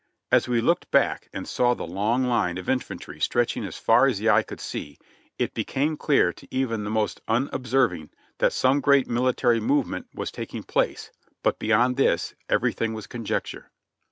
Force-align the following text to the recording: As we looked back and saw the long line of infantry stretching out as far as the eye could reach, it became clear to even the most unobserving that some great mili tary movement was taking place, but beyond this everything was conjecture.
As 0.31 0.47
we 0.47 0.61
looked 0.61 0.89
back 0.89 1.29
and 1.31 1.47
saw 1.47 1.75
the 1.75 1.85
long 1.85 2.23
line 2.23 2.57
of 2.57 2.67
infantry 2.67 3.19
stretching 3.21 3.61
out 3.63 3.67
as 3.67 3.77
far 3.77 4.07
as 4.07 4.17
the 4.17 4.31
eye 4.31 4.41
could 4.41 4.59
reach, 4.73 4.97
it 5.37 5.53
became 5.53 5.95
clear 5.95 6.33
to 6.33 6.47
even 6.49 6.83
the 6.83 6.89
most 6.89 7.21
unobserving 7.27 8.09
that 8.39 8.51
some 8.51 8.81
great 8.81 9.07
mili 9.07 9.35
tary 9.35 9.59
movement 9.59 10.07
was 10.15 10.31
taking 10.31 10.63
place, 10.63 11.11
but 11.43 11.59
beyond 11.59 11.97
this 11.97 12.33
everything 12.49 12.95
was 12.95 13.05
conjecture. 13.05 13.69